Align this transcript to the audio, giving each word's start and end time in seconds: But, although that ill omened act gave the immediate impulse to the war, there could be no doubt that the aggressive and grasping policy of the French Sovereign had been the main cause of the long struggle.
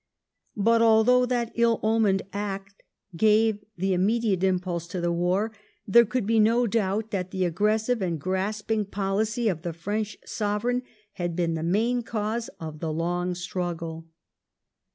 But, 0.57 0.81
although 0.81 1.27
that 1.27 1.51
ill 1.53 1.79
omened 1.83 2.23
act 2.33 2.81
gave 3.15 3.59
the 3.77 3.93
immediate 3.93 4.43
impulse 4.43 4.87
to 4.87 4.99
the 4.99 5.11
war, 5.11 5.51
there 5.87 6.07
could 6.07 6.25
be 6.25 6.39
no 6.39 6.65
doubt 6.65 7.11
that 7.11 7.29
the 7.29 7.45
aggressive 7.45 8.01
and 8.01 8.19
grasping 8.19 8.85
policy 8.85 9.47
of 9.47 9.61
the 9.61 9.73
French 9.73 10.17
Sovereign 10.25 10.81
had 11.11 11.35
been 11.35 11.53
the 11.53 11.61
main 11.61 12.01
cause 12.01 12.47
of 12.59 12.79
the 12.79 12.91
long 12.91 13.35
struggle. 13.35 14.07